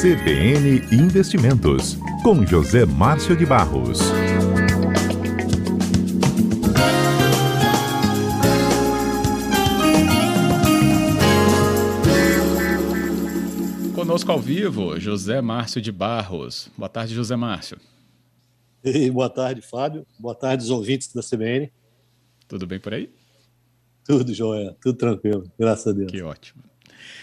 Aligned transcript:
CBN 0.00 0.80
Investimentos, 0.90 1.98
com 2.22 2.46
José 2.46 2.86
Márcio 2.86 3.36
de 3.36 3.44
Barros. 3.44 3.98
Conosco 13.94 14.32
ao 14.32 14.40
vivo, 14.40 14.98
José 14.98 15.42
Márcio 15.42 15.82
de 15.82 15.92
Barros. 15.92 16.70
Boa 16.78 16.88
tarde, 16.88 17.14
José 17.14 17.36
Márcio. 17.36 17.76
E 18.82 19.10
boa 19.10 19.28
tarde, 19.28 19.60
Fábio. 19.60 20.06
Boa 20.18 20.34
tarde, 20.34 20.64
os 20.64 20.70
ouvintes 20.70 21.12
da 21.12 21.20
CBN. 21.20 21.70
Tudo 22.48 22.66
bem 22.66 22.80
por 22.80 22.94
aí? 22.94 23.12
Tudo 24.02 24.32
jóia, 24.32 24.74
tudo 24.80 24.96
tranquilo, 24.96 25.52
graças 25.58 25.88
a 25.88 25.92
Deus. 25.92 26.10
Que 26.10 26.22
ótimo. 26.22 26.69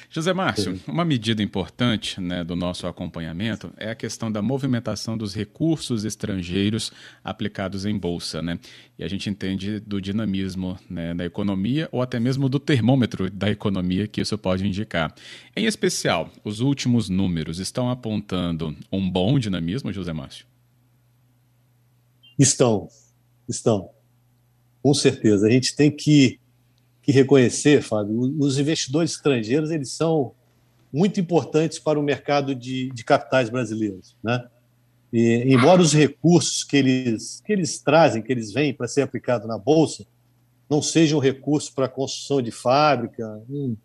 José 0.09 0.33
Márcio, 0.33 0.79
uma 0.87 1.03
medida 1.03 1.43
importante 1.43 2.19
né, 2.21 2.43
do 2.43 2.55
nosso 2.55 2.87
acompanhamento 2.87 3.71
é 3.77 3.91
a 3.91 3.95
questão 3.95 4.31
da 4.31 4.41
movimentação 4.41 5.17
dos 5.17 5.33
recursos 5.33 6.05
estrangeiros 6.05 6.91
aplicados 7.23 7.85
em 7.85 7.97
bolsa. 7.97 8.41
Né? 8.41 8.57
E 8.97 9.03
a 9.03 9.07
gente 9.07 9.29
entende 9.29 9.79
do 9.79 10.01
dinamismo 10.01 10.77
né, 10.89 11.13
da 11.13 11.25
economia 11.25 11.89
ou 11.91 12.01
até 12.01 12.19
mesmo 12.19 12.47
do 12.47 12.59
termômetro 12.59 13.29
da 13.29 13.49
economia 13.49 14.07
que 14.07 14.21
isso 14.21 14.37
pode 14.37 14.65
indicar. 14.65 15.13
Em 15.55 15.65
especial, 15.65 16.31
os 16.43 16.59
últimos 16.59 17.09
números 17.09 17.59
estão 17.59 17.89
apontando 17.89 18.75
um 18.91 19.09
bom 19.09 19.37
dinamismo, 19.37 19.91
José 19.91 20.13
Márcio? 20.13 20.45
Estão, 22.39 22.87
estão. 23.47 23.89
Com 24.81 24.93
certeza. 24.93 25.47
A 25.47 25.51
gente 25.51 25.75
tem 25.75 25.91
que 25.91 26.39
que 27.07 27.13
reconhecer, 27.13 27.81
Fábio, 27.81 28.35
os 28.37 28.59
investidores 28.59 29.11
estrangeiros 29.11 29.71
eles 29.71 29.93
são 29.93 30.33
muito 30.91 31.21
importantes 31.21 31.79
para 31.79 31.97
o 31.97 32.03
mercado 32.03 32.53
de, 32.53 32.89
de 32.89 33.01
capitais 33.05 33.49
brasileiros, 33.49 34.17
né? 34.21 34.45
E, 35.13 35.45
embora 35.47 35.81
os 35.81 35.93
recursos 35.93 36.65
que 36.65 36.75
eles 36.75 37.41
que 37.45 37.53
eles 37.53 37.79
trazem, 37.79 38.21
que 38.21 38.29
eles 38.29 38.51
vêm 38.51 38.73
para 38.73 38.89
ser 38.89 39.03
aplicado 39.03 39.47
na 39.47 39.57
bolsa, 39.57 40.05
não 40.69 40.81
sejam 40.81 41.17
recursos 41.17 41.69
para 41.69 41.87
construção 41.87 42.41
de 42.41 42.51
fábrica, 42.51 43.41
um, 43.49 43.77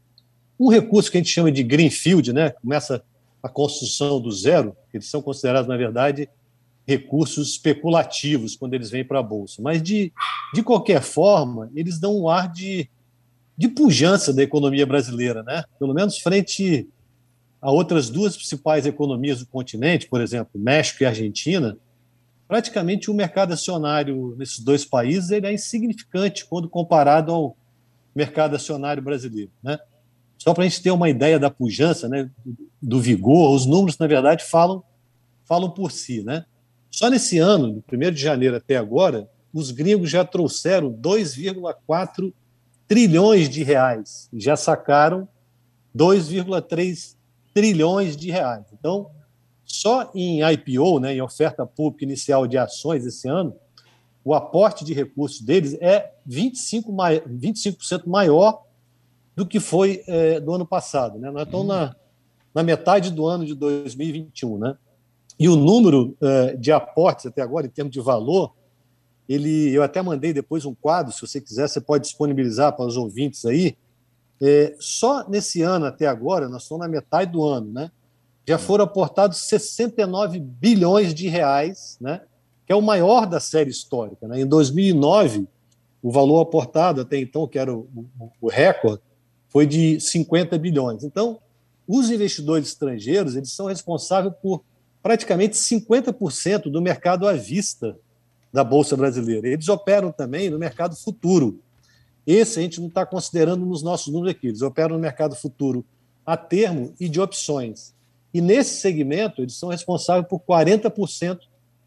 um 0.59 0.69
recurso 0.69 1.09
que 1.09 1.17
a 1.17 1.21
gente 1.21 1.31
chama 1.31 1.53
de 1.53 1.63
greenfield, 1.63 2.33
né? 2.33 2.51
Começa 2.51 3.05
a 3.41 3.49
construção 3.49 4.21
do 4.21 4.33
zero, 4.33 4.77
eles 4.93 5.09
são 5.09 5.23
considerados 5.23 5.69
na 5.69 5.77
verdade 5.77 6.29
recursos 6.85 7.51
especulativos 7.51 8.57
quando 8.57 8.75
eles 8.75 8.91
vêm 8.91 9.05
para 9.05 9.21
a 9.21 9.23
bolsa. 9.23 9.63
Mas 9.63 9.81
de 9.81 10.13
de 10.53 10.61
qualquer 10.61 11.03
forma, 11.03 11.71
eles 11.73 12.01
dão 12.01 12.19
um 12.19 12.29
ar 12.29 12.53
de 12.53 12.91
de 13.57 13.69
pujança 13.69 14.33
da 14.33 14.43
economia 14.43 14.87
brasileira, 14.87 15.43
né? 15.43 15.65
Pelo 15.79 15.95
menos 15.95 16.19
frente 16.19 16.89
a 17.61 17.71
outras 17.71 18.11
duas 18.11 18.37
principais 18.37 18.87
economias 18.87 19.39
do 19.41 19.47
continente, 19.47 20.09
por 20.09 20.21
exemplo, 20.21 20.61
México 20.61 21.03
e 21.03 21.07
Argentina, 21.07 21.77
praticamente 22.49 23.11
o 23.11 23.15
mercado 23.15 23.53
acionário 23.53 24.35
nesses 24.37 24.59
dois 24.59 24.85
países 24.85 25.31
ele 25.31 25.47
é 25.47 25.53
insignificante 25.53 26.45
quando 26.45 26.69
comparado 26.69 27.33
ao 27.33 27.57
mercado 28.15 28.57
acionário 28.57 29.03
brasileiro, 29.03 29.51
né? 29.63 29.79
Só 30.37 30.53
para 30.53 30.65
a 30.65 30.69
gente 30.69 30.83
ter 30.83 30.91
uma 30.91 31.09
ideia 31.09 31.39
da 31.39 31.49
pujança, 31.49 32.09
né, 32.09 32.29
do 32.81 33.01
vigor, 33.01 33.55
os 33.55 33.65
números 33.65 33.97
na 33.97 34.09
verdade 34.09 34.45
falam 34.45 34.83
falam 35.45 35.71
por 35.71 35.93
si, 35.93 36.23
né? 36.23 36.45
Só 36.91 37.09
nesse 37.09 37.39
ano, 37.39 37.73
do 37.73 37.85
1 37.91 38.11
de 38.11 38.21
janeiro 38.21 38.57
até 38.57 38.77
agora, 38.77 39.29
os 39.53 39.71
gringos 39.71 40.11
já 40.11 40.25
trouxeram 40.25 40.91
2,4 40.93 42.33
trilhões 42.87 43.49
de 43.49 43.63
reais. 43.63 44.29
Já 44.33 44.57
sacaram 44.57 45.29
2,3 45.97 47.17
trilhões 47.55 48.17
de 48.17 48.31
reais. 48.31 48.65
Então, 48.73 49.11
só 49.65 50.11
em 50.15 50.43
IPO, 50.43 51.01
né, 51.01 51.15
em 51.15 51.21
oferta 51.23 51.67
pública 51.67 52.05
inicial 52.05 52.47
de 52.47 52.59
ações 52.59 53.07
esse 53.07 53.29
ano, 53.29 53.55
o 54.25 54.35
aporte 54.35 54.85
de 54.85 54.93
recursos 54.93 55.41
deles 55.41 55.77
é 55.81 56.13
25%, 56.29 56.93
mai 56.93 57.23
25 57.27 58.09
maior 58.09 58.63
do 59.35 59.47
que 59.47 59.59
foi 59.59 60.03
é, 60.07 60.39
do 60.41 60.53
ano 60.53 60.67
passado. 60.67 61.19
Né? 61.19 61.31
Nós 61.31 61.45
estamos 61.45 61.67
na, 61.67 61.97
na 62.55 62.63
metade 62.63 63.11
do 63.11 63.27
ano 63.27 63.45
de 63.45 63.55
2021. 63.55 64.59
Né? 64.59 64.77
E 65.39 65.49
o 65.49 65.57
número 65.57 66.17
é, 66.21 66.55
de 66.57 66.71
aportes 66.71 67.27
até 67.27 67.43
agora, 67.43 67.67
em 67.67 67.71
termos 67.71 67.93
de 67.93 68.01
valor, 68.01 68.55
ele, 69.29 69.71
eu 69.73 69.83
até 69.83 70.03
mandei 70.03 70.33
depois 70.33 70.65
um 70.65 70.75
quadro, 70.75 71.13
se 71.13 71.21
você 71.21 71.41
quiser, 71.41 71.69
você 71.69 71.81
pode 71.81 72.05
disponibilizar 72.05 72.75
para 72.75 72.87
os 72.87 72.97
ouvintes 72.97 73.45
aí. 73.45 73.77
É, 74.41 74.75
só 74.79 75.29
nesse 75.29 75.63
ano 75.63 75.87
até 75.87 76.07
agora, 76.07 76.49
nós 76.49 76.63
estamos 76.63 76.85
na 76.85 76.89
metade 76.89 77.31
do 77.31 77.45
ano, 77.45 77.73
né? 77.73 77.91
Já 78.47 78.59
foram 78.59 78.85
aportados 78.85 79.39
69 79.39 80.41
bilhões 80.41 81.15
de 81.15 81.29
reais, 81.29 81.97
né? 82.01 82.23
Que 82.67 82.73
é 82.73 82.77
o 82.77 82.83
maior 82.83 83.27
da 83.27 83.39
série 83.39 83.71
histórica. 83.71 84.27
Né? 84.27 84.41
Em 84.41 84.47
2009, 84.47 85.47
o 86.03 86.11
valor 86.11 86.41
aportado 86.41 87.01
até 87.01 87.19
então, 87.19 87.47
que 87.47 87.59
era 87.59 87.73
o, 87.73 87.89
o, 88.19 88.31
o 88.41 88.49
recorde, 88.49 89.03
foi 89.49 89.67
de 89.67 90.01
50 90.01 90.59
bilhões. 90.59 91.05
Então, 91.05 91.39
os 91.87 92.11
investidores 92.11 92.69
estrangeiros 92.69 93.37
eles 93.37 93.53
são 93.53 93.67
responsáveis 93.67 94.35
por 94.43 94.65
praticamente 95.03 95.57
50% 95.57 96.71
do 96.71 96.81
mercado 96.81 97.29
à 97.29 97.33
vista 97.33 97.97
da 98.53 98.63
Bolsa 98.63 98.97
Brasileira. 98.97 99.49
Eles 99.49 99.69
operam 99.69 100.13
também 100.13 100.51
no 100.51 100.59
mercado 100.59 100.95
futuro. 100.95 101.61
Esse 102.27 102.59
a 102.59 102.63
gente 102.63 102.81
não 102.81 102.89
está 102.89 103.07
considerando 103.07 103.65
nos 103.65 103.83
nossos 103.83 104.13
números 104.13 104.35
aqui. 104.37 104.49
Eles 104.49 104.63
operam 104.63 104.97
no 104.97 105.01
mercado 105.01 105.35
futuro 105.35 105.85
a 106.25 106.37
termo 106.37 106.95
e 107.01 107.09
de 107.09 107.21
opções. 107.21 107.95
E 108.33 108.41
nesse 108.41 108.81
segmento, 108.81 109.43
eles 109.43 109.55
são 109.55 109.71
responsáveis 109.71 110.27
por 110.29 110.41
40% 110.41 111.41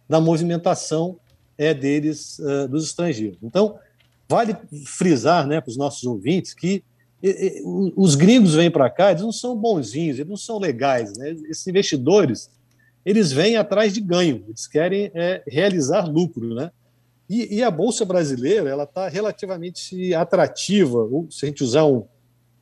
da 0.08 0.20
movimentação 0.20 1.18
é 1.58 1.74
deles, 1.74 2.38
uh, 2.40 2.68
dos 2.68 2.86
estrangeiros. 2.86 3.38
Então, 3.42 3.80
vale 4.28 4.56
frisar 4.86 5.48
né, 5.48 5.62
para 5.62 5.70
os 5.70 5.78
nossos 5.78 6.04
ouvintes 6.04 6.54
que 6.54 6.84
e, 7.24 7.30
e, 7.30 7.64
os 7.96 8.14
gringos 8.14 8.54
vêm 8.54 8.70
para 8.70 8.90
cá, 8.90 9.10
eles 9.10 9.24
não 9.24 9.32
são 9.32 9.58
bonzinhos, 9.58 10.18
eles 10.20 10.30
não 10.30 10.38
são 10.38 10.60
legais. 10.60 11.18
Né? 11.18 11.32
Esses 11.50 11.66
investidores 11.66 12.52
eles 13.06 13.32
vêm 13.32 13.56
atrás 13.56 13.94
de 13.94 14.02
ganho, 14.02 14.44
eles 14.48 14.66
querem 14.66 15.12
é, 15.14 15.44
realizar 15.48 16.06
lucro, 16.06 16.56
né? 16.56 16.72
E, 17.30 17.58
e, 17.58 17.64
a 17.64 17.72
bolsa 17.72 18.06
brasileira 18.06 18.70
ela 18.70 18.84
está 18.84 19.08
relativamente 19.08 20.14
atrativa, 20.14 21.00
ou, 21.00 21.28
se 21.32 21.46
a 21.46 21.48
gente 21.48 21.64
usar 21.64 21.84
um, 21.86 22.06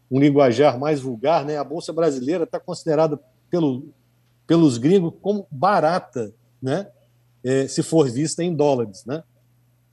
um 0.09 0.19
linguajar 0.19 0.79
mais 0.79 1.01
vulgar, 1.01 1.43
né? 1.43 1.57
A 1.57 1.63
bolsa 1.63 1.91
brasileira 1.91 2.43
está 2.43 2.59
considerada 2.59 3.19
pelo, 3.49 3.89
pelos 4.47 4.77
gringos 4.77 5.13
como 5.21 5.47
barata, 5.49 6.33
né? 6.61 6.87
É, 7.43 7.67
se 7.67 7.83
for 7.83 8.09
vista 8.09 8.41
em 8.41 8.55
dólares, 8.55 9.03
né? 9.05 9.23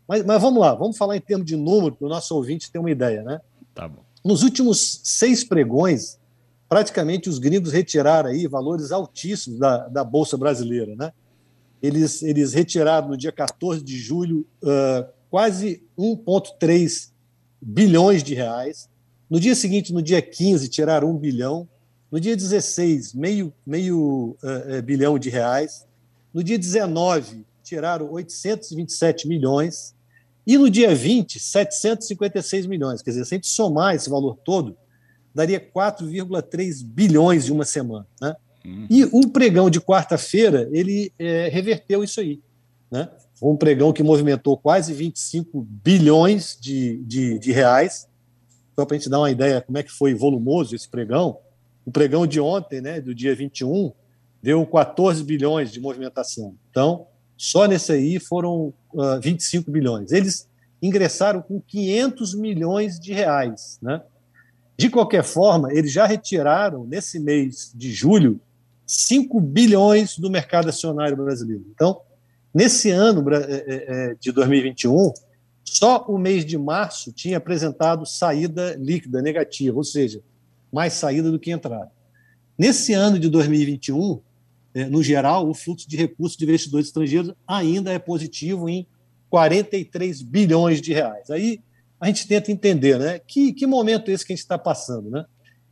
Mas, 0.06 0.24
mas 0.24 0.40
vamos 0.40 0.60
lá, 0.60 0.74
vamos 0.74 0.96
falar 0.96 1.16
em 1.16 1.20
termos 1.20 1.46
de 1.46 1.56
número 1.56 1.96
para 1.96 2.06
o 2.06 2.08
nosso 2.08 2.34
ouvinte 2.34 2.70
ter 2.70 2.78
uma 2.78 2.90
ideia, 2.90 3.22
né? 3.22 3.40
Tá 3.74 3.88
bom. 3.88 4.04
Nos 4.24 4.42
últimos 4.42 5.00
seis 5.02 5.42
pregões, 5.42 6.19
praticamente 6.70 7.28
os 7.28 7.40
gringos 7.40 7.72
retiraram 7.72 8.30
aí 8.30 8.46
valores 8.46 8.92
altíssimos 8.92 9.58
da, 9.58 9.88
da 9.88 10.04
Bolsa 10.04 10.38
Brasileira. 10.38 10.94
Né? 10.94 11.12
Eles, 11.82 12.22
eles 12.22 12.54
retiraram 12.54 13.08
no 13.08 13.16
dia 13.16 13.32
14 13.32 13.82
de 13.82 13.98
julho 13.98 14.46
uh, 14.62 15.04
quase 15.28 15.82
1,3 15.98 17.10
bilhões 17.60 18.22
de 18.22 18.34
reais. 18.34 18.88
No 19.28 19.40
dia 19.40 19.56
seguinte, 19.56 19.92
no 19.92 20.00
dia 20.00 20.22
15, 20.22 20.68
tiraram 20.68 21.10
1 21.10 21.18
bilhão. 21.18 21.68
No 22.08 22.20
dia 22.20 22.36
16, 22.36 23.14
meio, 23.14 23.52
meio 23.66 24.36
uh, 24.40 24.80
bilhão 24.84 25.18
de 25.18 25.28
reais. 25.28 25.84
No 26.32 26.42
dia 26.42 26.56
19, 26.56 27.44
tiraram 27.64 28.12
827 28.12 29.26
milhões. 29.26 29.92
E 30.46 30.56
no 30.56 30.70
dia 30.70 30.94
20, 30.94 31.40
756 31.40 32.66
milhões. 32.66 33.02
Quer 33.02 33.10
dizer, 33.10 33.24
se 33.24 33.34
a 33.34 33.36
gente 33.38 33.48
somar 33.48 33.96
esse 33.96 34.08
valor 34.08 34.38
todo, 34.44 34.76
daria 35.34 35.60
4,3 35.60 36.84
bilhões 36.84 37.48
em 37.48 37.52
uma 37.52 37.64
semana. 37.64 38.06
Né? 38.20 38.34
Uhum. 38.64 38.86
E 38.90 39.04
o 39.04 39.28
pregão 39.28 39.70
de 39.70 39.80
quarta-feira, 39.80 40.68
ele 40.72 41.12
é, 41.18 41.48
reverteu 41.48 42.04
isso 42.04 42.20
aí. 42.20 42.40
Né? 42.90 43.08
Foi 43.34 43.50
um 43.50 43.56
pregão 43.56 43.92
que 43.92 44.02
movimentou 44.02 44.56
quase 44.56 44.92
25 44.92 45.66
bilhões 45.68 46.58
de, 46.60 46.98
de, 47.04 47.38
de 47.38 47.52
reais. 47.52 48.08
Só 48.74 48.84
para 48.84 48.96
a 48.96 48.98
gente 48.98 49.08
dar 49.08 49.18
uma 49.18 49.30
ideia 49.30 49.60
como 49.60 49.78
é 49.78 49.82
que 49.82 49.90
foi 49.90 50.14
volumoso 50.14 50.74
esse 50.74 50.88
pregão, 50.88 51.38
o 51.84 51.90
pregão 51.90 52.26
de 52.26 52.40
ontem, 52.40 52.80
né, 52.80 53.00
do 53.00 53.14
dia 53.14 53.34
21, 53.34 53.92
deu 54.42 54.64
14 54.66 55.22
bilhões 55.24 55.72
de 55.72 55.80
movimentação. 55.80 56.54
Então, 56.70 57.06
só 57.36 57.66
nesse 57.66 57.92
aí 57.92 58.18
foram 58.20 58.72
uh, 58.92 59.02
ah, 59.02 59.18
25 59.18 59.70
bilhões. 59.70 60.12
Eles 60.12 60.48
ingressaram 60.82 61.42
com 61.42 61.60
500 61.60 62.34
milhões 62.34 62.98
de 62.98 63.12
reais, 63.12 63.78
né? 63.82 64.02
De 64.80 64.88
qualquer 64.88 65.22
forma, 65.22 65.70
eles 65.74 65.92
já 65.92 66.06
retiraram, 66.06 66.86
nesse 66.86 67.20
mês 67.20 67.70
de 67.74 67.92
julho, 67.92 68.40
5 68.86 69.38
bilhões 69.38 70.16
do 70.16 70.30
mercado 70.30 70.70
acionário 70.70 71.18
brasileiro. 71.18 71.66
Então, 71.74 72.00
nesse 72.54 72.88
ano 72.88 73.22
é, 73.30 73.36
é, 73.36 73.64
é, 73.66 74.14
de 74.18 74.32
2021, 74.32 75.12
só 75.62 76.06
o 76.08 76.16
mês 76.16 76.46
de 76.46 76.56
março 76.56 77.12
tinha 77.12 77.36
apresentado 77.36 78.06
saída 78.06 78.74
líquida 78.80 79.20
negativa, 79.20 79.76
ou 79.76 79.84
seja, 79.84 80.22
mais 80.72 80.94
saída 80.94 81.30
do 81.30 81.38
que 81.38 81.50
entrada. 81.50 81.92
Nesse 82.56 82.94
ano 82.94 83.18
de 83.18 83.28
2021, 83.28 84.18
é, 84.72 84.86
no 84.86 85.02
geral, 85.02 85.46
o 85.46 85.52
fluxo 85.52 85.86
de 85.86 85.98
recursos 85.98 86.38
de 86.38 86.44
investidores 86.44 86.86
estrangeiros 86.86 87.34
ainda 87.46 87.92
é 87.92 87.98
positivo 87.98 88.66
em 88.66 88.86
43 89.28 90.22
bilhões 90.22 90.80
de 90.80 90.94
reais. 90.94 91.28
Aí 91.28 91.60
a 92.00 92.06
gente 92.06 92.26
tenta 92.26 92.50
entender, 92.50 92.98
né? 92.98 93.18
Que, 93.18 93.52
que 93.52 93.66
momento 93.66 94.10
é 94.10 94.14
esse 94.14 94.24
que 94.24 94.32
a 94.32 94.36
gente 94.36 94.42
está 94.42 94.58
passando, 94.58 95.10
né? 95.10 95.24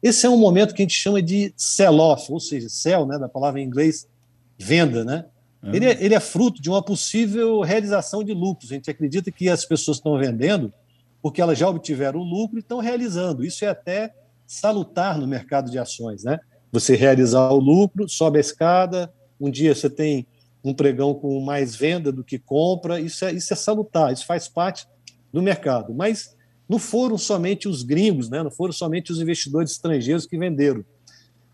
Esse 0.03 0.27
é 0.27 0.29
um 0.29 0.37
momento 0.37 0.75
que 0.75 0.83
a 0.83 0.85
gente 0.85 0.95
chama 0.95 1.21
de 1.21 1.53
sell-off, 1.57 2.31
ou 2.31 2.39
seja, 2.39 2.69
sell, 2.69 3.05
né, 3.05 3.19
da 3.19 3.29
palavra 3.29 3.61
em 3.61 3.65
inglês, 3.65 4.07
venda, 4.57 5.05
né? 5.05 5.25
Uhum. 5.63 5.75
Ele, 5.75 5.87
é, 5.87 6.05
ele 6.05 6.15
é 6.15 6.21
fruto 6.21 6.63
de 6.63 6.69
uma 6.71 6.83
possível 6.83 7.63
realização 7.63 8.23
de 8.23 8.33
lucros. 8.33 8.71
A 8.71 8.75
gente 8.75 8.91
acredita 8.91 9.33
que 9.33 9.49
as 9.49 9.65
pessoas 9.65 9.97
estão 9.97 10.17
vendendo 10.17 10.73
porque 11.21 11.41
elas 11.41 11.59
já 11.59 11.69
obtiveram 11.69 12.21
o 12.21 12.25
lucro 12.25 12.59
e 12.59 12.61
estão 12.61 12.79
realizando. 12.79 13.45
Isso 13.45 13.65
é 13.65 13.69
até 13.69 14.15
salutar 14.47 15.19
no 15.19 15.27
mercado 15.27 15.71
de 15.71 15.79
ações, 15.79 16.23
né? 16.23 16.39
Você 16.71 16.95
realizar 16.95 17.51
o 17.51 17.59
lucro, 17.59 18.09
sobe 18.09 18.39
a 18.39 18.41
escada, 18.41 19.13
um 19.41 19.51
dia 19.51 19.75
você 19.75 19.91
tem 19.91 20.27
um 20.63 20.75
pregão 20.75 21.15
com 21.15 21.41
mais 21.41 21.75
venda 21.75 22.13
do 22.13 22.23
que 22.23 22.39
compra, 22.39 23.01
isso 23.01 23.25
é, 23.25 23.33
isso 23.33 23.53
é 23.53 23.57
salutar, 23.57 24.13
isso 24.13 24.27
faz 24.27 24.49
parte 24.49 24.87
do 25.33 25.43
mercado. 25.43 25.95
Mas 25.95 26.37
não 26.69 26.79
foram 26.79 27.17
somente 27.17 27.69
os 27.69 27.83
gringos, 27.83 28.29
né? 28.29 28.43
não 28.43 28.51
foram 28.51 28.73
somente 28.73 29.11
os 29.11 29.21
investidores 29.21 29.73
estrangeiros 29.73 30.27
que 30.27 30.39
venderam. 30.39 30.85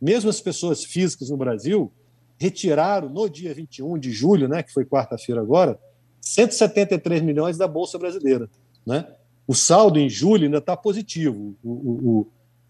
Mesmo 0.00 0.29
as 0.29 0.41
pessoas 0.41 0.85
físicas 0.85 1.31
no 1.31 1.37
Brasil 1.37 1.93
retiraram 2.38 3.09
no 3.09 3.29
dia 3.29 3.55
21 3.55 3.99
de 3.99 4.11
julho, 4.11 4.49
né, 4.49 4.62
que 4.62 4.73
foi 4.73 4.85
quarta-feira 4.85 5.41
agora, 5.41 5.79
173 6.21 7.23
milhões 7.23 7.56
da 7.56 7.69
Bolsa 7.69 7.97
Brasileira. 7.97 8.50
Né? 8.85 9.06
O 9.47 9.55
saldo 9.55 9.99
em 9.99 10.09
julho 10.09 10.44
ainda 10.44 10.59
está 10.59 10.76
positivo. 10.76 11.55
O, 11.62 11.71
o, 11.71 12.26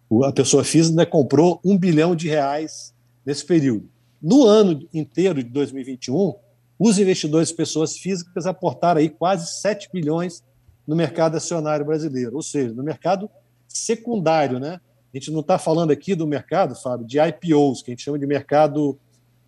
o, 0.08 0.24
a 0.24 0.32
pessoa 0.32 0.62
física 0.64 0.92
ainda 0.92 1.06
comprou 1.06 1.60
um 1.64 1.78
bilhão 1.78 2.14
de 2.14 2.28
reais 2.28 2.94
nesse 3.24 3.44
período. 3.44 3.88
No 4.20 4.44
ano 4.44 4.86
inteiro 4.92 5.42
de 5.42 5.50
2021, 5.50 6.34
os 6.78 6.98
investidores 6.98 7.52
pessoas 7.52 7.96
físicas 7.96 8.46
aportaram 8.46 9.00
aí 9.00 9.08
quase 9.08 9.60
7 9.60 9.88
bilhões 9.92 10.42
no 10.86 10.94
mercado 10.94 11.36
acionário 11.36 11.84
brasileiro, 11.84 12.36
ou 12.36 12.42
seja, 12.42 12.72
no 12.74 12.82
mercado 12.82 13.30
secundário, 13.68 14.58
né? 14.58 14.80
A 15.12 15.16
gente 15.16 15.30
não 15.30 15.40
está 15.40 15.58
falando 15.58 15.92
aqui 15.92 16.14
do 16.14 16.26
mercado, 16.26 16.74
Fábio, 16.74 17.06
de 17.06 17.18
IPOs, 17.18 17.82
que 17.82 17.90
a 17.90 17.92
gente 17.92 18.02
chama 18.02 18.18
de 18.18 18.26
mercado 18.26 18.98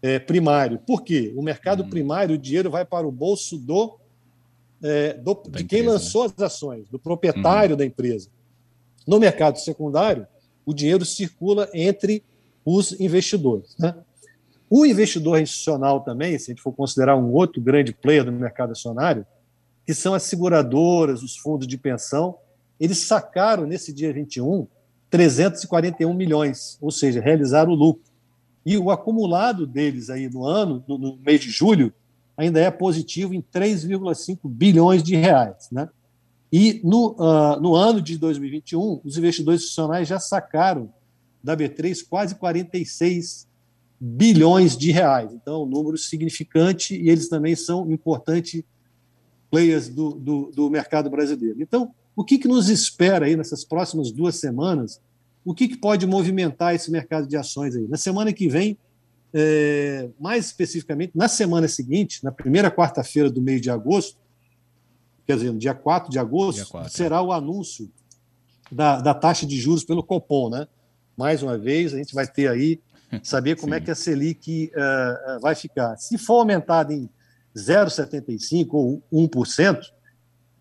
é, 0.00 0.18
primário. 0.18 0.78
Por 0.78 1.02
quê? 1.02 1.32
O 1.36 1.42
mercado 1.42 1.82
hum. 1.82 1.90
primário, 1.90 2.36
o 2.36 2.38
dinheiro 2.38 2.70
vai 2.70 2.84
para 2.84 3.06
o 3.06 3.10
bolso 3.10 3.58
do, 3.58 3.98
é, 4.82 5.14
do 5.14 5.34
de 5.48 5.64
quem 5.64 5.80
empresa, 5.80 5.90
lançou 5.90 6.24
né? 6.24 6.32
as 6.36 6.42
ações, 6.42 6.88
do 6.88 6.98
proprietário 6.98 7.74
hum. 7.74 7.78
da 7.78 7.84
empresa. 7.84 8.28
No 9.06 9.18
mercado 9.18 9.58
secundário, 9.58 10.26
o 10.64 10.72
dinheiro 10.72 11.04
circula 11.04 11.68
entre 11.74 12.22
os 12.64 12.98
investidores. 13.00 13.76
Né? 13.78 13.94
O 14.68 14.84
investidor 14.84 15.40
institucional 15.40 16.00
também, 16.00 16.38
se 16.38 16.50
a 16.50 16.54
gente 16.54 16.62
for 16.62 16.72
considerar 16.72 17.16
um 17.16 17.32
outro 17.32 17.60
grande 17.60 17.92
player 17.92 18.24
do 18.24 18.32
mercado 18.32 18.72
acionário, 18.72 19.24
que 19.86 19.94
são 19.94 20.12
as 20.14 20.24
seguradoras, 20.24 21.22
os 21.22 21.36
fundos 21.36 21.66
de 21.66 21.78
pensão, 21.78 22.36
eles 22.78 22.98
sacaram 22.98 23.66
nesse 23.66 23.92
dia 23.92 24.12
21 24.12 24.66
341 25.08 26.12
milhões, 26.12 26.76
ou 26.80 26.90
seja, 26.90 27.20
realizaram 27.20 27.72
o 27.72 27.76
lucro. 27.76 28.02
E 28.64 28.76
o 28.76 28.90
acumulado 28.90 29.66
deles 29.66 30.10
aí 30.10 30.28
no 30.28 30.44
ano, 30.44 30.84
no, 30.88 30.98
no 30.98 31.16
mês 31.18 31.40
de 31.40 31.50
julho, 31.50 31.92
ainda 32.36 32.60
é 32.60 32.70
positivo 32.70 33.32
em 33.32 33.40
3,5 33.40 34.40
bilhões 34.44 35.02
de 35.02 35.14
reais. 35.14 35.68
Né? 35.70 35.88
E 36.52 36.80
no, 36.84 37.12
uh, 37.12 37.60
no 37.60 37.74
ano 37.74 38.00
de 38.00 38.18
2021, 38.18 39.00
os 39.04 39.16
investidores 39.16 39.60
institucionais 39.60 40.08
já 40.08 40.18
sacaram 40.18 40.92
da 41.42 41.56
B3 41.56 42.04
quase 42.08 42.34
46 42.34 43.46
bilhões 43.98 44.76
de 44.76 44.90
reais. 44.90 45.32
Então, 45.32 45.62
um 45.62 45.66
número 45.66 45.96
significante 45.96 47.00
e 47.00 47.08
eles 47.08 47.28
também 47.28 47.54
são 47.54 47.90
importantes 47.90 48.64
players 49.50 49.88
do, 49.88 50.10
do, 50.10 50.50
do 50.54 50.70
mercado 50.70 51.08
brasileiro. 51.08 51.60
Então, 51.60 51.92
o 52.14 52.24
que, 52.24 52.38
que 52.38 52.48
nos 52.48 52.68
espera 52.68 53.26
aí 53.26 53.36
nessas 53.36 53.64
próximas 53.64 54.10
duas 54.10 54.36
semanas? 54.36 55.00
O 55.44 55.54
que, 55.54 55.68
que 55.68 55.76
pode 55.76 56.06
movimentar 56.06 56.74
esse 56.74 56.90
mercado 56.90 57.26
de 57.26 57.36
ações 57.36 57.76
aí? 57.76 57.86
Na 57.86 57.96
semana 57.96 58.32
que 58.32 58.48
vem, 58.48 58.78
é, 59.32 60.08
mais 60.18 60.46
especificamente, 60.46 61.12
na 61.14 61.28
semana 61.28 61.68
seguinte, 61.68 62.24
na 62.24 62.32
primeira 62.32 62.70
quarta-feira 62.70 63.30
do 63.30 63.42
mês 63.42 63.60
de 63.60 63.70
agosto, 63.70 64.18
quer 65.26 65.36
dizer, 65.36 65.52
no 65.52 65.58
dia 65.58 65.74
4 65.74 66.10
de 66.10 66.18
agosto, 66.18 66.66
4, 66.68 66.90
será 66.90 67.16
é. 67.16 67.20
o 67.20 67.32
anúncio 67.32 67.90
da, 68.72 69.00
da 69.00 69.14
taxa 69.14 69.46
de 69.46 69.58
juros 69.60 69.84
pelo 69.84 70.02
Copom, 70.02 70.48
né? 70.48 70.66
Mais 71.16 71.42
uma 71.42 71.56
vez, 71.56 71.94
a 71.94 71.98
gente 71.98 72.14
vai 72.14 72.26
ter 72.26 72.48
aí 72.48 72.80
saber 73.22 73.56
como 73.56 73.74
é 73.74 73.80
que 73.80 73.90
a 73.90 73.94
Selic 73.94 74.70
uh, 74.74 75.40
vai 75.40 75.54
ficar. 75.54 75.96
Se 75.96 76.18
for 76.18 76.40
aumentada 76.40 76.92
em 76.92 77.08
0,75% 77.56 78.68
ou 78.72 79.02
1%, 79.12 79.80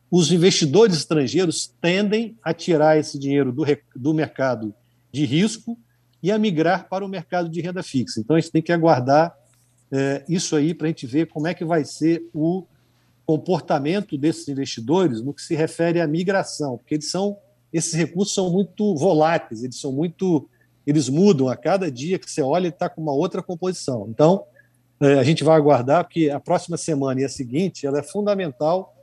os 0.09 0.31
investidores 0.31 0.95
estrangeiros 0.95 1.73
tendem 1.81 2.37
a 2.41 2.53
tirar 2.53 2.97
esse 2.97 3.19
dinheiro 3.19 3.51
do, 3.51 3.65
do 3.95 4.13
mercado 4.13 4.73
de 5.11 5.25
risco 5.25 5.77
e 6.23 6.31
a 6.31 6.39
migrar 6.39 6.87
para 6.87 7.05
o 7.05 7.09
mercado 7.09 7.49
de 7.49 7.61
renda 7.61 7.83
fixa. 7.83 8.19
Então, 8.19 8.35
a 8.35 8.39
gente 8.39 8.51
tem 8.51 8.61
que 8.61 8.71
aguardar 8.71 9.35
é, 9.91 10.23
isso 10.27 10.55
aí 10.55 10.73
para 10.73 10.87
a 10.87 10.89
gente 10.89 11.05
ver 11.05 11.27
como 11.27 11.47
é 11.47 11.53
que 11.53 11.65
vai 11.65 11.83
ser 11.83 12.27
o 12.33 12.65
comportamento 13.25 14.17
desses 14.17 14.47
investidores 14.47 15.21
no 15.21 15.33
que 15.33 15.41
se 15.41 15.55
refere 15.55 15.99
à 15.99 16.07
migração, 16.07 16.77
porque 16.77 16.95
eles 16.95 17.09
são 17.09 17.37
esses 17.73 17.93
recursos 17.93 18.33
são 18.33 18.49
muito 18.49 18.95
voláteis, 18.95 19.63
eles 19.63 19.79
são 19.79 19.91
muito 19.91 20.47
eles 20.87 21.09
mudam 21.09 21.49
a 21.49 21.57
cada 21.57 21.91
dia 21.91 22.19
que 22.19 22.29
você 22.29 22.41
olha, 22.41 22.67
ele 22.67 22.73
está 22.73 22.87
com 22.87 23.01
uma 23.01 23.11
outra 23.11 23.41
composição. 23.41 24.07
Então, 24.09 24.45
a 24.99 25.23
gente 25.23 25.43
vai 25.43 25.57
aguardar, 25.57 26.03
porque 26.03 26.29
a 26.29 26.39
próxima 26.39 26.77
semana 26.77 27.21
e 27.21 27.25
a 27.25 27.29
seguinte 27.29 27.85
ela 27.85 27.99
é 27.99 28.03
fundamental 28.03 28.95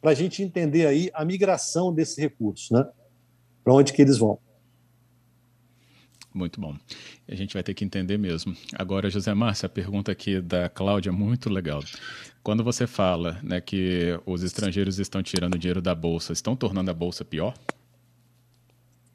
para 0.00 0.10
a 0.10 0.14
gente 0.14 0.42
entender 0.42 0.86
aí 0.86 1.10
a 1.12 1.24
migração 1.24 1.92
desses 1.92 2.16
recursos, 2.16 2.70
né? 2.70 2.86
Para 3.64 3.74
onde 3.74 3.92
que 3.92 4.02
eles 4.02 4.18
vão. 4.18 4.38
Muito 6.32 6.60
bom. 6.60 6.76
A 7.26 7.34
gente 7.34 7.54
vai 7.54 7.62
ter 7.62 7.74
que 7.74 7.84
entender 7.84 8.18
mesmo. 8.18 8.54
Agora, 8.74 9.10
José 9.10 9.32
Márcio, 9.34 9.66
a 9.66 9.68
pergunta 9.68 10.12
aqui 10.12 10.40
da 10.40 10.68
Cláudia 10.68 11.10
é 11.10 11.12
muito 11.12 11.50
legal. 11.50 11.82
Quando 12.42 12.62
você 12.62 12.86
fala 12.86 13.40
né, 13.42 13.60
que 13.60 14.18
os 14.24 14.42
estrangeiros 14.42 14.98
estão 14.98 15.22
tirando 15.22 15.58
dinheiro 15.58 15.82
da 15.82 15.94
Bolsa, 15.94 16.32
estão 16.32 16.54
tornando 16.54 16.90
a 16.90 16.94
Bolsa 16.94 17.24
pior? 17.24 17.54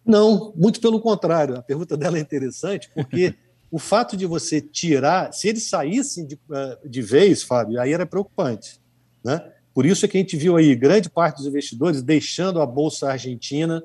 Não, 0.06 0.52
muito 0.56 0.82
pelo 0.82 1.00
contrário. 1.00 1.56
A 1.56 1.62
pergunta 1.62 1.96
dela 1.96 2.18
é 2.18 2.22
interessante, 2.22 2.90
porque 2.94 3.34
o 3.74 3.80
fato 3.80 4.16
de 4.16 4.28
você 4.28 4.62
tirar, 4.62 5.34
se 5.34 5.48
eles 5.48 5.68
saíssem 5.68 6.28
de, 6.28 6.40
eh, 6.54 6.78
de 6.86 7.02
vez, 7.02 7.42
Fábio, 7.42 7.82
aí 7.82 7.92
era 7.92 8.06
preocupante. 8.06 8.80
Né? 9.24 9.44
Por 9.74 9.84
isso 9.84 10.06
é 10.06 10.08
que 10.08 10.16
a 10.16 10.20
gente 10.20 10.38
viu 10.38 10.56
aí 10.56 10.76
grande 10.76 11.10
parte 11.10 11.38
dos 11.38 11.48
investidores 11.48 12.04
deixando 12.04 12.62
a 12.62 12.68
Bolsa 12.68 13.10
Argentina 13.10 13.84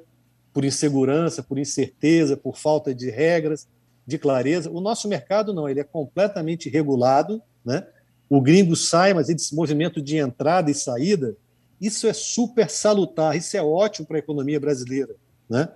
por 0.52 0.62
insegurança, 0.62 1.42
por 1.42 1.59
incerteza, 1.59 2.37
por 2.37 2.59
falta 2.59 2.95
de 2.95 3.09
regras, 3.09 3.66
de 4.07 4.18
clareza. 4.18 4.71
O 4.71 4.78
nosso 4.78 5.09
mercado 5.09 5.54
não, 5.54 5.66
ele 5.66 5.80
é 5.80 5.85
completamente 5.85 6.68
regulado. 6.68 7.40
Né? 7.64 7.83
O 8.28 8.42
gringo 8.42 8.76
sai, 8.76 9.14
mas 9.14 9.30
esse 9.30 9.54
movimento 9.54 10.02
de 10.02 10.18
entrada 10.18 10.71
e 10.71 10.75
saída, 10.75 11.35
isso 11.80 12.07
é 12.07 12.12
super 12.12 12.68
salutar, 12.68 13.35
isso 13.38 13.57
é 13.57 13.62
ótimo 13.62 14.07
para 14.07 14.18
a 14.18 14.21
economia 14.21 14.61
brasileira. 14.61 15.14
Né? 15.49 15.66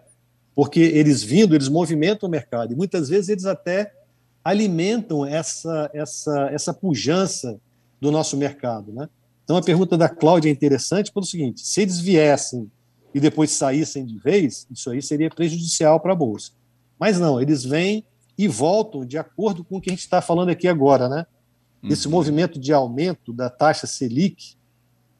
Porque 0.54 0.80
eles 0.80 1.22
vindo, 1.22 1.54
eles 1.54 1.70
movimentam 1.70 2.28
o 2.28 2.30
mercado 2.30 2.74
e 2.74 2.76
muitas 2.76 3.08
vezes 3.08 3.30
eles 3.30 3.46
até 3.46 3.90
alimentam 4.44 5.24
essa, 5.24 5.90
essa, 5.94 6.48
essa 6.50 6.74
pujança 6.74 7.60
do 8.00 8.10
nosso 8.10 8.36
mercado. 8.36 8.92
Né? 8.92 9.08
Então, 9.44 9.56
a 9.56 9.62
pergunta 9.62 9.96
da 9.96 10.08
Cláudia 10.08 10.48
é 10.48 10.52
interessante 10.52 11.12
pelo 11.12 11.24
seguinte: 11.24 11.60
se 11.60 11.82
eles 11.82 11.98
viessem 11.98 12.70
e 13.14 13.20
depois 13.20 13.50
saíssem 13.50 14.04
de 14.04 14.18
vez, 14.18 14.66
isso 14.70 14.90
aí 14.90 15.02
seria 15.02 15.30
prejudicial 15.30 16.00
para 16.00 16.12
a 16.12 16.16
Bolsa. 16.16 16.52
Mas 16.98 17.18
não, 17.18 17.40
eles 17.40 17.64
vêm 17.64 18.04
e 18.36 18.48
voltam 18.48 19.04
de 19.04 19.18
acordo 19.18 19.62
com 19.62 19.76
o 19.76 19.80
que 19.80 19.90
a 19.90 19.92
gente 19.92 20.00
está 20.00 20.20
falando 20.22 20.48
aqui 20.48 20.66
agora. 20.66 21.08
Né? 21.08 21.26
Esse 21.84 22.06
uhum. 22.06 22.12
movimento 22.12 22.58
de 22.58 22.72
aumento 22.72 23.32
da 23.32 23.50
taxa 23.50 23.86
Selic 23.86 24.56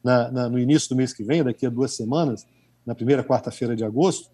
na, 0.03 0.31
na, 0.31 0.49
no 0.49 0.59
início 0.59 0.89
do 0.89 0.95
mês 0.95 1.13
que 1.13 1.23
vem, 1.23 1.43
daqui 1.43 1.65
a 1.65 1.69
duas 1.69 1.93
semanas, 1.93 2.45
na 2.85 2.95
primeira 2.95 3.23
quarta-feira 3.23 3.75
de 3.75 3.83
agosto, 3.83 4.29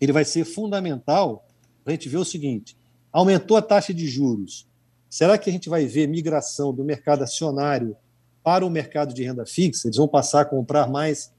ele 0.00 0.12
vai 0.12 0.24
ser 0.24 0.44
fundamental 0.44 1.44
para 1.84 1.92
a 1.92 1.94
gente 1.94 2.08
ver 2.08 2.18
o 2.18 2.24
seguinte: 2.24 2.76
Aumentou 3.18 3.56
a 3.56 3.62
taxa 3.62 3.92
de 3.92 4.06
juros. 4.06 4.64
Será 5.10 5.36
que 5.36 5.50
a 5.50 5.52
gente 5.52 5.68
vai 5.68 5.86
ver 5.86 6.06
migração 6.06 6.72
do 6.72 6.84
mercado 6.84 7.24
acionário 7.24 7.96
para 8.44 8.64
o 8.64 8.70
mercado 8.70 9.12
de 9.12 9.24
renda 9.24 9.44
fixa? 9.44 9.88
Eles 9.88 9.96
vão 9.96 10.06
passar 10.06 10.42
a 10.42 10.44
comprar 10.44 10.88
mais 10.88 11.32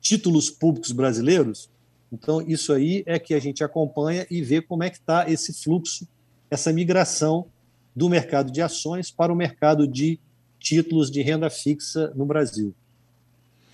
títulos 0.00 0.50
públicos 0.50 0.90
brasileiros? 0.90 1.70
Então, 2.12 2.42
isso 2.42 2.72
aí 2.72 3.04
é 3.06 3.16
que 3.16 3.32
a 3.32 3.38
gente 3.38 3.62
acompanha 3.62 4.26
e 4.28 4.42
vê 4.42 4.60
como 4.60 4.82
é 4.82 4.90
que 4.90 4.96
está 4.96 5.30
esse 5.30 5.52
fluxo, 5.52 6.04
essa 6.50 6.72
migração 6.72 7.46
do 7.94 8.08
mercado 8.08 8.50
de 8.50 8.60
ações 8.60 9.08
para 9.08 9.32
o 9.32 9.36
mercado 9.36 9.86
de 9.86 10.18
títulos 10.58 11.12
de 11.12 11.22
renda 11.22 11.48
fixa 11.48 12.12
no 12.16 12.26
Brasil. 12.26 12.74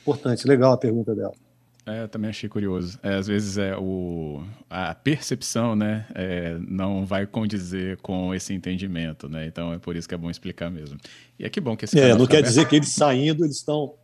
Importante, 0.02 0.46
legal 0.46 0.72
a 0.72 0.76
pergunta 0.76 1.14
dela. 1.14 1.45
É, 1.87 2.02
eu 2.02 2.09
também 2.09 2.28
achei 2.28 2.49
curioso. 2.49 2.99
É, 3.00 3.14
às 3.14 3.28
vezes 3.28 3.57
é 3.57 3.76
o, 3.76 4.43
a 4.69 4.93
percepção, 4.93 5.76
né, 5.76 6.05
é, 6.16 6.59
não 6.59 7.07
vai 7.07 7.26
condizer 7.26 7.97
com 7.99 8.35
esse 8.35 8.52
entendimento, 8.52 9.28
né? 9.28 9.47
Então 9.47 9.73
é 9.73 9.78
por 9.78 9.95
isso 9.95 10.09
que 10.09 10.14
é 10.14 10.19
bom 10.19 10.28
explicar 10.28 10.69
mesmo. 10.69 10.99
E 11.38 11.45
é 11.45 11.49
que 11.49 11.61
bom 11.61 11.76
que 11.76 11.85
esse. 11.85 11.99
É, 11.99 12.09
não 12.09 12.26
quer 12.26 12.38
aberto. 12.38 12.49
dizer 12.49 12.69
que 12.69 12.75
eles 12.75 12.88
saindo, 12.88 13.45
eles 13.45 13.59
estão 13.59 13.95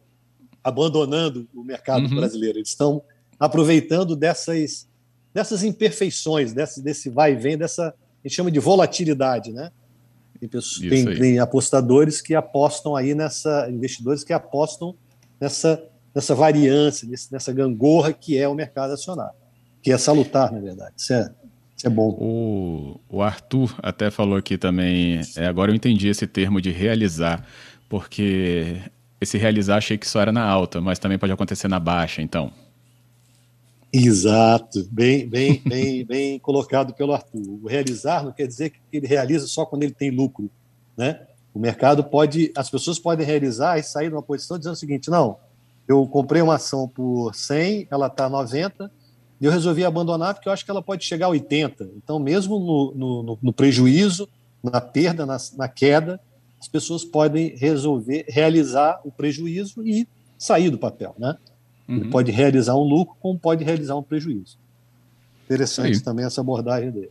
abandonando 0.63 1.49
o 1.53 1.65
mercado 1.65 2.07
uhum. 2.07 2.15
brasileiro. 2.15 2.59
Eles 2.59 2.69
estão 2.69 3.03
aproveitando 3.37 4.15
dessas, 4.15 4.89
dessas 5.35 5.65
imperfeições, 5.65 6.53
desse, 6.53 6.81
desse 6.81 7.11
vai 7.11 7.33
e 7.33 7.37
vem, 7.37 7.59
dessa 7.59 7.93
a 8.25 8.29
gente 8.29 8.37
chama 8.37 8.53
de 8.53 8.61
volatilidade, 8.61 9.53
né? 9.53 9.73
Tem, 10.39 10.49
pessoas, 10.49 10.89
tem, 10.89 11.05
tem 11.19 11.39
apostadores 11.41 12.21
que 12.21 12.35
apostam 12.37 12.95
aí 12.95 13.15
nessa, 13.15 13.69
investidores 13.69 14.23
que 14.23 14.33
apostam 14.33 14.95
nessa 15.41 15.83
nessa 16.15 16.35
variância, 16.35 17.09
nessa 17.31 17.53
gangorra 17.53 18.13
que 18.13 18.37
é 18.37 18.49
o 18.49 18.55
mercado 18.55 18.93
acionário, 18.93 19.35
que 19.83 19.93
é 19.93 19.99
salutar, 19.99 20.53
na 20.53 20.61
verdade. 20.61 20.93
Isso 20.97 21.13
é, 21.13 21.31
isso 21.77 21.87
é 21.87 21.91
bom. 21.91 22.11
O, 22.11 23.01
o 23.09 23.23
Arthur 23.23 23.75
até 23.83 24.11
falou 24.11 24.37
aqui 24.37 24.59
também, 24.59 25.21
é, 25.37 25.47
agora 25.47 25.71
eu 25.71 25.75
entendi 25.75 26.09
esse 26.09 26.27
termo 26.27 26.61
de 26.61 26.71
realizar, 26.71 27.47
porque 27.89 28.77
esse 29.21 29.39
realizar 29.39 29.77
achei 29.77 29.97
que 29.97 30.09
só 30.09 30.21
era 30.21 30.33
na 30.33 30.45
alta, 30.45 30.81
mas 30.81 30.99
também 30.99 31.19
pode 31.19 31.33
acontecer 31.33 31.69
na 31.69 31.79
baixa, 31.79 32.21
então. 32.21 32.53
Exato, 33.93 34.89
bem, 34.91 35.29
bem, 35.29 35.61
bem, 35.67 36.05
bem 36.05 36.39
colocado 36.39 36.95
pelo 36.95 37.13
Arthur. 37.13 37.61
O 37.63 37.69
realizar 37.69 38.25
não 38.25 38.33
quer 38.33 38.47
dizer 38.47 38.71
que 38.71 38.79
ele 38.93 39.07
realiza 39.07 39.47
só 39.47 39.67
quando 39.67 39.83
ele 39.83 39.93
tem 39.93 40.11
lucro, 40.11 40.51
né? 40.97 41.21
O 41.55 41.59
mercado 41.59 42.03
pode, 42.03 42.51
as 42.57 42.71
pessoas 42.71 42.99
podem 42.99 43.27
realizar 43.27 43.79
e 43.79 43.83
sair 43.83 44.09
de 44.09 44.15
uma 44.15 44.23
posição 44.23 44.57
dizendo 44.57 44.73
o 44.73 44.77
seguinte: 44.77 45.11
não, 45.11 45.37
eu 45.93 46.07
comprei 46.07 46.43
uma 46.43 46.57
ação 46.57 46.89
por 46.89 47.35
100, 47.35 47.89
ela 47.91 48.07
está 48.07 48.29
90, 48.29 48.91
e 49.41 49.45
eu 49.45 49.51
resolvi 49.51 49.85
abandonar 49.85 50.35
porque 50.35 50.49
eu 50.49 50.53
acho 50.53 50.65
que 50.65 50.71
ela 50.71 50.83
pode 50.83 51.05
chegar 51.05 51.27
a 51.27 51.31
80. 51.31 51.91
Então, 51.97 52.19
mesmo 52.19 52.59
no, 52.59 52.95
no, 52.95 53.39
no 53.43 53.53
prejuízo, 53.53 54.29
na 54.63 54.81
perda, 54.81 55.27
na, 55.27 55.37
na, 55.57 55.69
queda, 55.69 56.21
as 56.61 56.69
pessoas 56.69 57.05
podem 57.05 57.57
resolver 57.57 58.25
realizar 58.29 59.01
o 59.05 59.11
prejuízo 59.11 59.85
e 59.87 60.07
sair 60.39 60.71
do 60.71 60.79
papel, 60.79 61.15
né? 61.19 61.37
Uhum. 61.89 61.97
Ele 61.97 62.11
pode 62.11 62.31
realizar 62.31 62.77
um 62.77 62.85
lucro, 62.85 63.17
como 63.21 63.39
pode 63.39 63.65
realizar 63.65 63.97
um 63.97 64.03
prejuízo. 64.03 64.57
Interessante 65.45 65.99
Sim. 65.99 66.05
também 66.05 66.25
essa 66.25 66.41
abordagem 66.41 66.91
dele. 66.91 67.11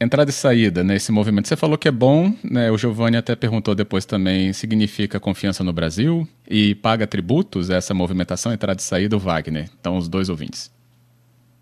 Entrada 0.00 0.30
e 0.30 0.32
saída 0.32 0.84
nesse 0.84 1.10
movimento. 1.10 1.48
Você 1.48 1.56
falou 1.56 1.76
que 1.76 1.88
é 1.88 1.92
bom, 1.92 2.32
né? 2.44 2.70
O 2.70 2.78
Giovanni 2.78 3.16
até 3.16 3.34
perguntou 3.34 3.74
depois 3.74 4.04
também, 4.04 4.52
significa 4.52 5.18
confiança 5.18 5.64
no 5.64 5.72
Brasil 5.72 6.26
e 6.48 6.74
paga 6.76 7.06
tributos 7.06 7.68
essa 7.68 7.92
movimentação, 7.92 8.52
entrada 8.52 8.80
e 8.80 8.84
saída, 8.84 9.16
o 9.16 9.18
Wagner. 9.18 9.68
Então, 9.80 9.96
os 9.96 10.08
dois 10.08 10.28
ouvintes. 10.28 10.70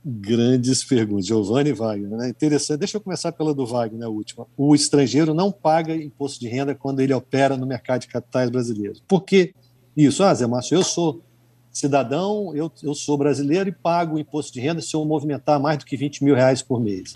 Grandes 0.05 0.85
perguntas, 0.85 1.27
Giovanni 1.27 1.71
e 1.71 1.73
Wagner. 1.73 2.11
Né? 2.11 2.29
Interessante. 2.29 2.81
Deixa 2.81 2.99
eu 2.99 3.01
começar 3.01 3.33
pela 3.33 3.55
do 3.55 3.65
Wagner, 3.65 4.05
a 4.05 4.11
última. 4.11 4.47
O 4.55 4.75
estrangeiro 4.75 5.33
não 5.33 5.51
paga 5.51 5.97
imposto 5.97 6.39
de 6.39 6.47
renda 6.47 6.75
quando 6.75 7.01
ele 7.01 7.15
opera 7.15 7.57
no 7.57 7.67
mercado 7.67 8.03
de 8.03 8.09
capitais 8.09 8.51
brasileiros. 8.51 9.03
Por 9.09 9.23
que 9.23 9.55
isso? 9.97 10.23
Ah, 10.23 10.35
Zé 10.35 10.47
Márcio, 10.47 10.75
eu 10.77 10.85
sou 10.85 11.23
cidadão, 11.75 12.55
eu, 12.55 12.71
eu 12.85 12.95
sou 12.95 13.19
brasileiro 13.19 13.69
e 13.69 13.73
pago 13.73 14.15
o 14.15 14.19
imposto 14.19 14.53
de 14.53 14.61
renda 14.61 14.81
se 14.81 14.95
eu 14.95 15.05
movimentar 15.05 15.61
mais 15.61 15.77
do 15.77 15.85
que 15.85 15.97
20 15.97 16.23
mil 16.23 16.35
reais 16.37 16.63
por 16.63 16.81
mês. 16.81 17.15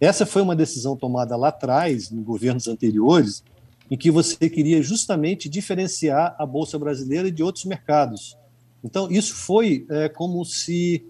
Essa 0.00 0.26
foi 0.26 0.42
uma 0.42 0.56
decisão 0.56 0.96
tomada 0.96 1.36
lá 1.36 1.48
atrás, 1.48 2.10
em 2.10 2.20
governos 2.20 2.66
anteriores, 2.66 3.44
em 3.88 3.96
que 3.96 4.10
você 4.10 4.50
queria 4.50 4.82
justamente 4.82 5.48
diferenciar 5.48 6.34
a 6.36 6.44
Bolsa 6.44 6.76
Brasileira 6.76 7.30
de 7.30 7.42
outros 7.42 7.64
mercados. 7.64 8.36
Então, 8.82 9.08
isso 9.10 9.34
foi 9.34 9.86
é, 9.88 10.08
como 10.08 10.44
se 10.44 11.06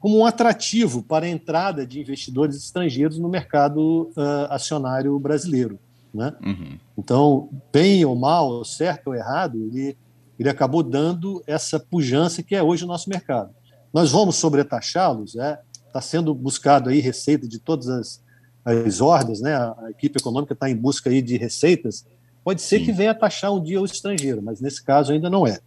como 0.00 0.18
um 0.18 0.26
atrativo 0.26 1.00
para 1.00 1.26
a 1.26 1.28
entrada 1.28 1.86
de 1.86 2.00
investidores 2.00 2.56
estrangeiros 2.56 3.20
no 3.20 3.28
mercado 3.28 4.10
uh, 4.16 4.50
acionário 4.50 5.16
brasileiro. 5.16 5.78
Né? 6.12 6.34
Uhum. 6.44 6.78
Então, 6.98 7.48
bem 7.72 8.04
ou 8.04 8.16
mal, 8.16 8.64
certo 8.64 9.08
ou 9.08 9.14
errado, 9.14 9.58
ele 9.58 9.96
ele 10.42 10.50
acabou 10.50 10.82
dando 10.82 11.42
essa 11.46 11.78
pujança 11.78 12.42
que 12.42 12.54
é 12.54 12.62
hoje 12.62 12.84
o 12.84 12.86
nosso 12.86 13.08
mercado. 13.08 13.54
Nós 13.92 14.10
vamos 14.10 14.36
sobretaxá-los, 14.36 15.34
está 15.34 15.46
é, 15.46 15.60
tá 15.92 16.00
sendo 16.00 16.34
buscado 16.34 16.90
aí 16.90 16.98
receita 16.98 17.46
de 17.46 17.58
todas 17.58 17.88
as, 17.88 18.22
as 18.64 19.00
ordens, 19.00 19.40
né? 19.40 19.54
a, 19.54 19.90
equipe 19.90 20.18
econômica 20.18 20.52
está 20.52 20.68
em 20.68 20.76
busca 20.76 21.10
aí 21.10 21.22
de 21.22 21.36
receitas, 21.36 22.04
pode 22.42 22.60
ser 22.60 22.80
Sim. 22.80 22.86
que 22.86 22.92
venha 22.92 23.12
a 23.12 23.14
taxar 23.14 23.52
um 23.52 23.62
dia 23.62 23.80
o 23.80 23.84
estrangeiro, 23.84 24.42
mas 24.42 24.60
nesse 24.60 24.82
caso 24.82 25.12
ainda 25.12 25.30
não 25.30 25.46
é. 25.46 25.60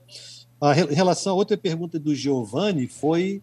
A, 0.60 0.78
em 0.78 0.94
relação 0.94 1.34
a 1.34 1.36
outra 1.36 1.56
pergunta 1.56 1.98
do 1.98 2.14
Giovanni 2.14 2.88
foi, 2.88 3.42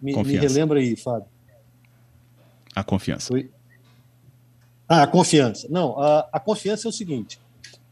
me, 0.00 0.14
me 0.14 0.36
relembra 0.36 0.78
aí, 0.78 0.94
Fábio. 0.94 1.28
A 2.74 2.84
confiança. 2.84 3.28
Foi... 3.28 3.50
Ah, 4.86 5.04
a 5.04 5.06
confiança. 5.06 5.66
Não, 5.70 5.98
a, 5.98 6.28
a 6.32 6.38
confiança 6.40 6.86
é 6.86 6.90
o 6.90 6.92
seguinte, 6.92 7.40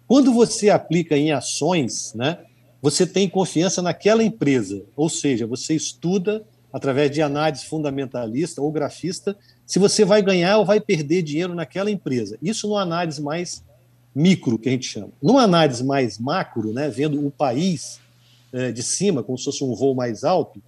quando 0.07 0.33
você 0.33 0.69
aplica 0.69 1.17
em 1.17 1.33
ações, 1.33 2.13
né, 2.15 2.45
você 2.85 3.07
tem 3.07 3.31
confiança 3.31 3.81
naquela 3.81 4.23
empresa, 4.23 4.83
ou 4.95 5.09
seja, 5.09 5.47
você 5.47 5.75
estuda 5.75 6.45
através 6.71 7.11
de 7.11 7.23
análise 7.23 7.65
fundamentalista 7.65 8.61
ou 8.61 8.71
grafista 8.71 9.35
se 9.65 9.79
você 9.79 10.05
vai 10.05 10.21
ganhar 10.21 10.59
ou 10.59 10.67
vai 10.67 10.79
perder 10.79 11.23
dinheiro 11.23 11.55
naquela 11.55 11.91
empresa. 11.91 12.37
Isso 12.43 12.69
numa 12.69 12.83
análise 12.83 13.23
mais 13.23 13.65
micro, 14.15 14.59
que 14.59 14.69
a 14.69 14.73
gente 14.73 14.87
chama. 14.87 15.09
Numa 15.23 15.41
análise 15.45 15.83
mais 15.83 16.19
macro, 16.19 16.75
né, 16.75 16.91
vendo 16.91 17.27
o 17.27 17.31
país 17.31 18.01
é, 18.53 18.71
de 18.71 18.83
cima, 18.83 19.23
como 19.23 19.39
se 19.39 19.45
fosse 19.45 19.65
um 19.65 19.75
voo 19.75 19.95
mais 19.95 20.23
alto, 20.23 20.63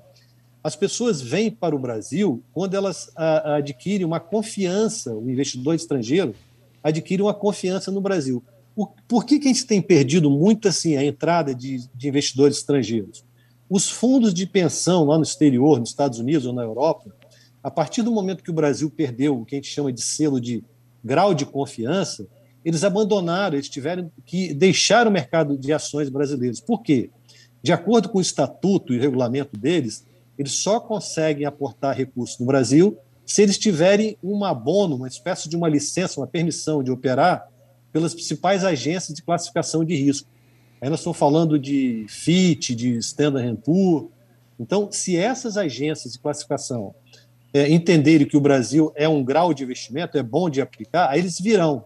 as 0.65 0.75
pessoas 0.75 1.21
vêm 1.21 1.51
para 1.51 1.77
o 1.77 1.79
Brasil 1.79 2.43
quando 2.51 2.73
elas 2.73 3.11
a, 3.15 3.57
adquirem 3.57 4.07
uma 4.07 4.21
confiança, 4.21 5.13
o 5.13 5.31
investidor 5.31 5.75
estrangeiro 5.75 6.35
adquire 6.83 7.21
uma 7.21 7.35
confiança 7.35 7.91
no 7.91 8.01
Brasil. 8.01 8.43
Por, 8.77 8.93
por 9.09 9.25
que, 9.25 9.39
que 9.39 9.49
a 9.49 9.53
gente 9.53 9.65
tem 9.65 9.81
perdido 9.81 10.31
muito 10.31 10.69
assim 10.69 10.97
a 10.97 11.03
entrada 11.03 11.55
de, 11.55 11.89
de 11.95 12.09
investidores 12.09 12.59
estrangeiros? 12.59 13.25
Os 13.71 13.91
fundos 13.91 14.35
de 14.35 14.47
pensão 14.47 15.05
lá 15.05 15.17
no 15.17 15.23
exterior, 15.23 15.81
nos 15.81 15.89
Estados 15.89 16.19
Unidos 16.19 16.45
ou 16.45 16.53
na 16.53 16.63
Europa, 16.63 17.11
a 17.63 17.71
partir 17.71 18.03
do 18.03 18.13
momento 18.13 18.45
que 18.45 18.51
o 18.51 18.55
Brasil 18.55 18.91
perdeu 18.91 19.41
o 19.41 19.47
que 19.47 19.55
a 19.55 19.59
gente 19.59 19.71
chama 19.71 19.91
de 19.91 20.03
selo 20.03 20.39
de 20.39 20.63
grau 21.03 21.33
de 21.33 21.47
confiança, 21.47 22.29
eles 22.63 22.85
abandonaram, 22.85 23.57
eles 23.57 23.69
tiveram 23.69 24.13
que 24.27 24.53
deixar 24.53 25.09
o 25.09 25.11
mercado 25.11 25.57
de 25.57 25.73
ações 25.73 26.11
brasileiros. 26.11 26.61
Por 26.61 26.83
quê? 26.83 27.11
De 27.63 27.73
acordo 27.73 28.11
com 28.11 28.19
o 28.19 28.23
estatuto 28.23 28.93
e 28.93 28.99
regulamento 28.99 29.57
deles, 29.57 30.07
eles 30.39 30.53
só 30.53 30.79
conseguem 30.79 31.47
aportar 31.47 31.97
recursos 31.97 32.39
no 32.39 32.45
Brasil 32.45 32.99
se 33.25 33.43
eles 33.43 33.59
tiverem 33.59 34.19
um 34.23 34.45
abono, 34.45 34.97
uma 34.97 35.09
espécie 35.09 35.49
de 35.49 35.57
uma 35.57 35.69
licença, 35.69 36.21
uma 36.21 36.27
permissão 36.27 36.83
de 36.83 36.91
operar 36.91 37.49
pelas 37.97 38.13
principais 38.13 38.63
agências 38.63 39.17
de 39.17 39.23
classificação 39.23 39.83
de 39.83 39.97
risco. 39.97 40.29
Aí 40.83 40.91
nós 40.91 41.01
estamos 41.01 41.17
falando 41.17 41.59
de 41.59 42.05
FIT, 42.11 42.75
de 42.75 42.99
Standard 42.99 43.57
Poor's. 43.65 44.11
Então, 44.61 44.91
se 44.93 45.17
essas 45.17 45.57
agências 45.57 46.13
de 46.13 46.19
classificação 46.19 46.95
é, 47.55 47.73
entenderem 47.73 48.27
que 48.27 48.37
o 48.37 48.41
Brasil 48.41 48.93
é 48.95 49.09
um 49.09 49.25
grau 49.25 49.55
de 49.55 49.65
investimento, 49.65 50.19
é 50.19 50.23
bom 50.23 50.51
de 50.51 50.61
aplicar, 50.61 51.09
aí 51.09 51.21
eles 51.21 51.41
virão. 51.41 51.85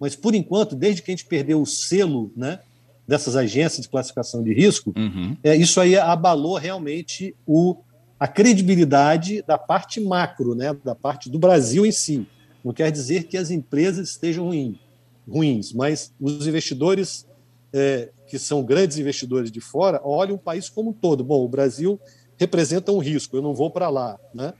Mas, 0.00 0.16
por 0.16 0.34
enquanto, 0.34 0.74
desde 0.74 1.00
que 1.00 1.12
a 1.12 1.14
gente 1.14 1.26
perdeu 1.26 1.62
o 1.62 1.66
selo 1.66 2.32
né, 2.36 2.58
dessas 3.06 3.36
agências 3.36 3.82
de 3.82 3.88
classificação 3.88 4.42
de 4.42 4.52
risco, 4.52 4.92
uhum. 4.96 5.36
é, 5.44 5.54
isso 5.54 5.80
aí 5.80 5.96
abalou 5.96 6.56
realmente 6.56 7.36
o, 7.46 7.76
a 8.18 8.26
credibilidade 8.26 9.44
da 9.46 9.56
parte 9.56 10.00
macro, 10.00 10.56
né, 10.56 10.76
da 10.84 10.96
parte 10.96 11.30
do 11.30 11.38
Brasil 11.38 11.86
em 11.86 11.92
si. 11.92 12.26
Não 12.64 12.72
quer 12.72 12.90
dizer 12.90 13.28
que 13.28 13.36
as 13.36 13.52
empresas 13.52 14.08
estejam 14.08 14.46
ruins 14.46 14.90
ruins, 15.32 15.72
mas 15.72 16.12
os 16.20 16.46
investidores 16.46 17.26
é, 17.72 18.10
que 18.28 18.38
são 18.38 18.62
grandes 18.62 18.98
investidores 18.98 19.50
de 19.50 19.60
fora 19.60 20.00
olham 20.04 20.36
o 20.36 20.38
país 20.38 20.68
como 20.68 20.90
um 20.90 20.92
todo. 20.92 21.24
Bom, 21.24 21.42
o 21.44 21.48
Brasil 21.48 21.98
representa 22.36 22.92
um 22.92 22.98
risco, 22.98 23.36
eu 23.36 23.42
não 23.42 23.54
vou 23.54 23.70
para 23.70 23.88
lá, 23.88 24.18
né? 24.34 24.52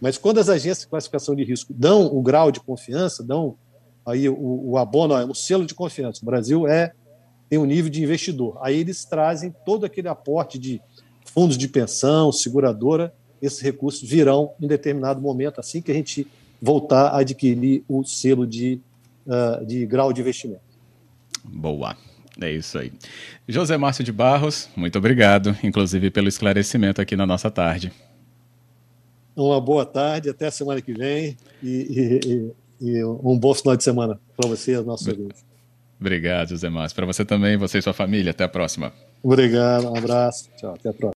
Mas 0.00 0.18
quando 0.18 0.38
as 0.38 0.48
agências 0.48 0.80
de 0.80 0.86
classificação 0.88 1.34
de 1.34 1.44
risco 1.44 1.72
dão 1.72 2.06
o 2.06 2.22
grau 2.22 2.50
de 2.50 2.60
confiança, 2.60 3.22
dão 3.22 3.56
aí 4.04 4.28
o, 4.28 4.70
o 4.70 4.78
abono, 4.78 5.14
o 5.30 5.34
selo 5.34 5.64
de 5.64 5.74
confiança, 5.74 6.20
o 6.22 6.26
Brasil 6.26 6.66
é 6.66 6.92
tem 7.48 7.58
um 7.58 7.64
nível 7.64 7.90
de 7.90 8.02
investidor. 8.02 8.58
Aí 8.60 8.78
eles 8.80 9.04
trazem 9.04 9.54
todo 9.64 9.84
aquele 9.84 10.08
aporte 10.08 10.58
de 10.58 10.80
fundos 11.24 11.56
de 11.56 11.68
pensão, 11.68 12.32
seguradora, 12.32 13.12
esses 13.40 13.60
recursos 13.60 14.08
virão 14.08 14.52
em 14.60 14.66
determinado 14.66 15.20
momento, 15.20 15.60
assim 15.60 15.82
que 15.82 15.90
a 15.90 15.94
gente 15.94 16.26
voltar 16.60 17.08
a 17.08 17.18
adquirir 17.18 17.84
o 17.88 18.02
selo 18.04 18.46
de 18.46 18.80
uh, 19.26 19.64
de 19.64 19.86
grau 19.86 20.12
de 20.12 20.20
investimento. 20.20 20.62
Boa. 21.44 21.96
É 22.40 22.50
isso 22.50 22.78
aí. 22.78 22.92
José 23.46 23.76
Márcio 23.76 24.02
de 24.02 24.10
Barros, 24.10 24.68
muito 24.74 24.98
obrigado, 24.98 25.56
inclusive 25.62 26.10
pelo 26.10 26.28
esclarecimento 26.28 27.00
aqui 27.00 27.14
na 27.14 27.26
nossa 27.26 27.50
tarde. 27.50 27.92
Uma 29.36 29.60
boa 29.60 29.84
tarde, 29.84 30.30
até 30.30 30.46
a 30.46 30.50
semana 30.50 30.80
que 30.80 30.92
vem 30.92 31.36
e, 31.62 32.52
e, 32.80 32.88
e 32.88 33.04
um 33.04 33.38
bom 33.38 33.54
final 33.54 33.76
de 33.76 33.84
semana 33.84 34.18
para 34.36 34.48
você 34.48 34.72
e 34.72 34.76
os 34.76 34.86
nossos 34.86 35.06
ouvintes. 35.06 35.44
Obrigado, 36.00 36.50
José 36.50 36.68
Márcio. 36.68 36.94
Para 36.94 37.06
você 37.06 37.24
também, 37.24 37.56
você 37.56 37.78
e 37.78 37.82
sua 37.82 37.92
família. 37.92 38.30
Até 38.30 38.44
a 38.44 38.48
próxima. 38.48 38.92
Obrigado, 39.22 39.90
um 39.90 39.96
abraço. 39.96 40.50
Tchau, 40.56 40.74
até 40.74 40.88
a 40.88 40.92
próxima. 40.92 41.12